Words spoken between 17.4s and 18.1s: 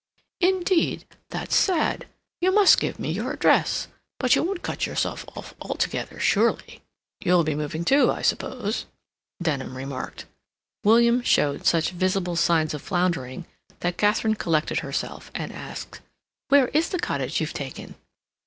taken?"